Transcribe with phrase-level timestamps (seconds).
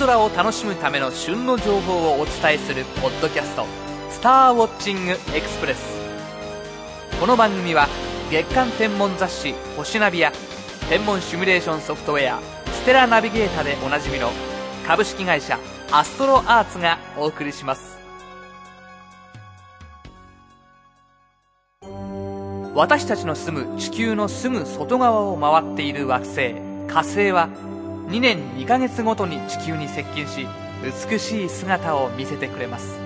[0.00, 3.66] 空を楽しむための旬の情報をお伝えするポッドキャスト
[4.08, 6.00] 「スターウォッチングエクスプレス」
[7.20, 7.86] この番組は
[8.30, 10.32] 月間天文雑誌「星ナビ」や
[10.88, 12.40] 天文シミュレーションソフトウェア
[12.72, 14.30] 「ステラナビゲータ」でおなじみの
[14.86, 15.58] 株式会社
[15.92, 17.98] アストロアーツがお送りします。
[22.74, 26.54] 私たちの住む地球のすぐ外側を回っている惑星
[26.88, 27.50] 火星は
[28.10, 30.44] 2年2ヶ月ごとに地球に接近し
[31.08, 32.98] 美しい姿を見せてくれます。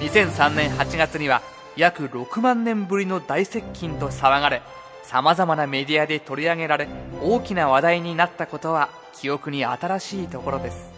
[0.00, 1.42] 2003年8月には
[1.76, 4.62] 約6万年ぶりの大接近と騒がれ
[5.02, 6.86] さまざまなメディアで取り上げられ
[7.20, 10.92] 大きな話題になったことは記憶に新しいところです。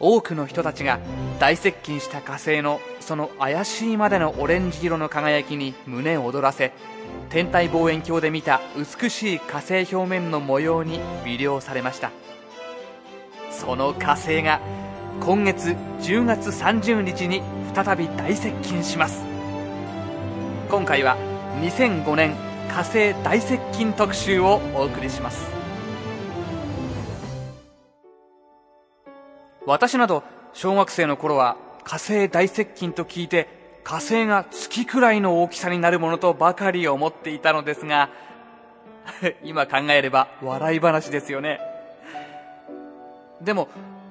[0.00, 0.98] 多くの人たちが
[1.38, 6.72] 大接近した火星のその怪しいまでのオレンジ色の輝きに胸を躍らせ
[7.30, 12.10] 天体望遠鏡で見た美しい火星表面の模様に魅了されました。
[13.50, 14.60] その火星が
[15.20, 17.42] 今月10月30日に
[17.74, 19.24] 再び大接近します。
[20.70, 21.16] 今回は
[21.60, 22.34] 2005年
[22.68, 25.46] 火星大接近特集をお送りします。
[29.66, 38.08] 私など小学生の頃は火星大接近と聞いて火星が月くらいの大きさになるものとばかり思っていたのですが
[39.44, 41.60] 今考えれば笑い話ですよね。
[43.42, 43.68] でも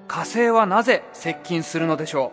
[0.08, 2.32] 火星はなぜ接近するのでしょ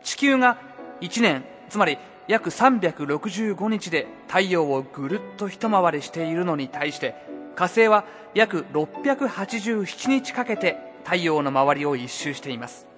[0.00, 0.04] う？
[0.04, 0.56] 地球が
[1.02, 7.14] 1年つまり約365日で太陽をぐるっと一回りしているのに対して
[7.54, 12.95] 火星は約687日かけて太陽の周りを一周しています。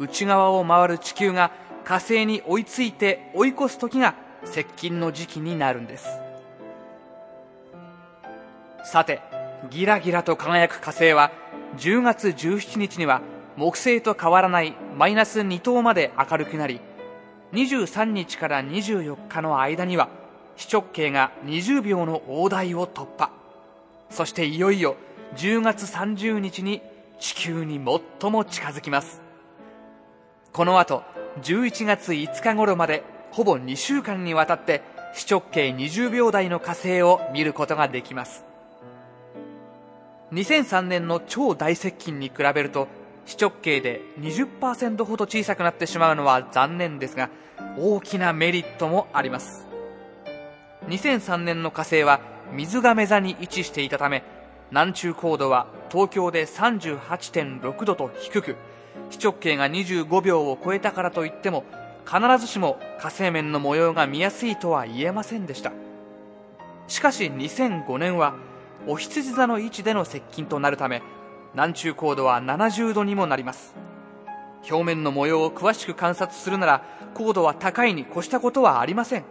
[0.00, 1.50] 内側を回る地球が
[1.84, 6.08] 火星に追いついて追い越す時が接近の時期になるんです。
[8.82, 9.20] さて
[9.68, 11.30] ギラギラと輝く火星は
[11.76, 13.20] 10月17日には
[13.56, 16.80] 木星と変わらないマイナス2等まで明るくなり
[17.52, 20.08] 23日から24日の間には
[20.56, 23.30] 視直径が20秒の大台を突破。
[24.08, 24.96] そしていよいよ
[25.36, 26.80] 10月30日に
[27.18, 27.78] 地球に
[28.20, 29.29] 最も近づきます。
[30.52, 31.02] この後
[31.42, 34.82] 11月5日頃までほぼ2週間にわたって
[35.14, 38.44] 視直径20秒台の火星を見ることができます。
[40.32, 42.88] 2003年の超大接近に比べると
[43.26, 47.30] 視直径で20%ほど小さくなってしまうのは残念ですが
[47.76, 49.66] 大きなメリットもあります。
[50.88, 52.20] 2003年の火星は
[52.52, 54.24] 水亀座に位置していたため
[54.70, 58.56] 南中高度は東京で38.6度と低く
[59.10, 61.64] 視直径が25秒を超えたからといっても
[62.06, 65.72] 必ずしも火星面の模様が見やすいとは言えませんでした。
[66.88, 68.34] しかし2005年は
[68.86, 71.02] お羊座の位置での接近となるため
[71.52, 73.74] 南中高度は70度にもなります。
[74.68, 76.84] 表面の模様を詳しく観察するなら
[77.14, 79.24] 高度は高いに越したことはありません。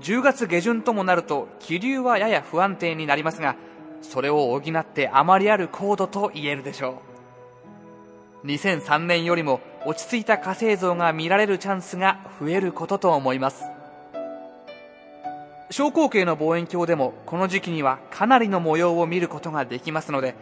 [0.00, 3.56] 10月下旬ともなると気流はやや不安定になりますが
[4.02, 7.02] それを補ってあまりある高度と言えるでしょ
[8.44, 8.46] う。
[8.46, 13.64] 2003年よりも落ち着いた火星像が見られるチャンスが増えることと思います。
[15.70, 20.36] 小口径の望遠鏡でもこの時期にはかなりの模様を見ることができますので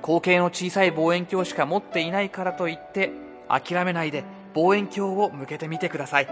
[0.00, 3.12] 口径の小さい望遠鏡しか持っていないからといって
[3.48, 4.24] 諦めないで
[4.54, 6.28] 望遠鏡を向けてみてください。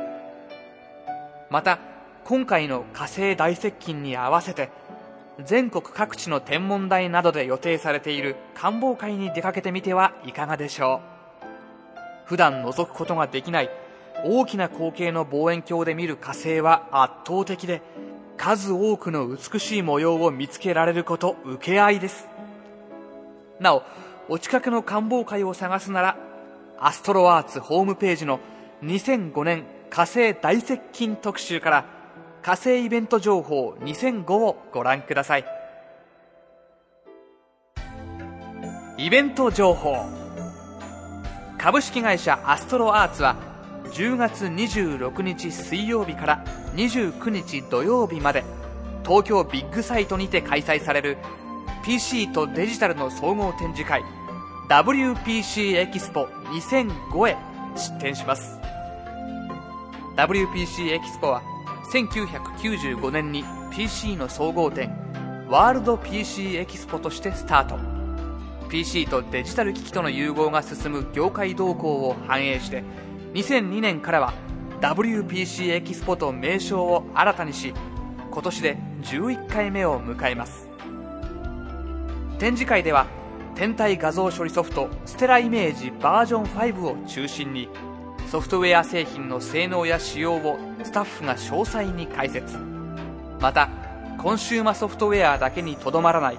[1.50, 1.78] また
[2.24, 4.70] 今回の火星大接近に合わせて
[5.46, 11.00] 全国各地の天文台などで予定されている観望会に出かけてみてはいかがでしょ
[11.44, 12.26] う。
[12.26, 13.70] 普段覗くことができない
[14.24, 17.82] 大きな光景の望遠鏡で見る火星は圧倒的で
[18.36, 22.28] 数多くの美しい模様を見つけられること受け合いです。
[23.58, 23.82] なお
[24.28, 26.16] お近くの観望会を探すなら
[26.78, 28.40] アストロアーツホームページの
[28.82, 31.99] 2005年火星大接近特集から
[32.42, 35.44] 火星イベント情報2005をご覧ください。
[38.96, 39.96] イベント情報。
[41.58, 43.36] 株式会社アストロアーツは
[43.92, 46.44] 10月26日水曜日から
[46.74, 48.42] 29日土曜日まで
[49.04, 51.18] 東京ビッグサイトにて開催される
[51.84, 54.02] PC とデジタルの総合展示会
[54.70, 57.36] WPC エキスポ2005へ
[57.76, 58.58] 出展します。
[60.16, 61.42] WPC エキスポは
[61.92, 64.96] 1995年に PC の総合店
[65.48, 67.78] ワールド PC エキスポとしてスタート。
[68.68, 72.84] PC とデジタル機器との融合が進む業界動向を反映して
[73.34, 74.32] 2002年からは
[74.80, 77.74] WPC エキスポと名称を新たにし
[78.30, 80.68] 今年で11回目を迎えます。
[82.38, 83.08] 展示会では
[83.56, 87.68] 天体画像処理ソフトステライメージバージョン5を中心に
[88.30, 92.56] ソフトウェア製品の性能や仕様をスタッフが詳細に解説。
[93.40, 93.68] また
[94.18, 96.38] コンシューマソフトウェアだけにとどまらない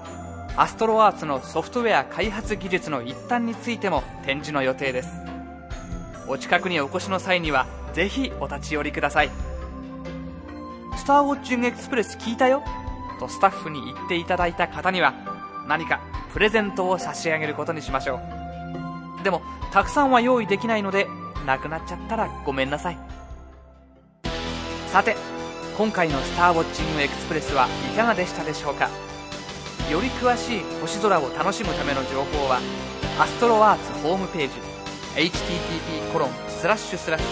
[0.56, 5.10] アストロアーツのソフトウェア開発技術の一端についても展示の予定です。
[6.30, 9.30] お近くにお越しの際にはぜひお立ち寄りください。
[10.96, 12.64] スターウォッチングエクスプレス聞いたよ？
[13.20, 15.14] とスタッフに言っていただいた方には
[15.68, 16.00] 何か
[16.32, 18.22] プレゼントを差し上げることにしましょ
[19.20, 19.24] う。
[19.26, 19.42] でも
[19.74, 21.06] たくさんは用意できないので
[21.46, 22.98] なくなっちゃったらごめんなさい。
[24.88, 25.16] さて
[25.78, 28.90] 今回の「スターウォッチングエクスプレス」はいかがでしたでしょうか？
[29.90, 32.60] より詳しい星空を楽しむための情報は
[33.20, 34.54] アストロアーツホームページ
[35.16, 37.30] http コロンスラッシュスラッシュ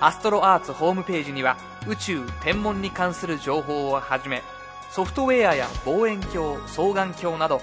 [0.00, 1.56] アストロアーツホームページには
[1.86, 4.42] 宇宙天文に関する情報をはじめ
[4.90, 7.60] ソフトウェアや望遠鏡双眼鏡など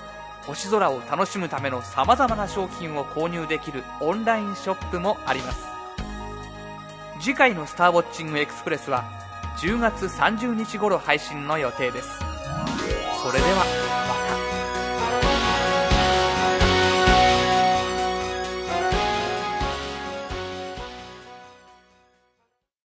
[0.47, 5.67] 星空を楽しむためのさまざまな商品を購入できるオンラインショップもあります。
[7.21, 9.03] 次回の「スターウォッチングエクスプレス」は
[9.57, 12.09] 10月30日頃配信の予定です。
[13.21, 14.18] それでは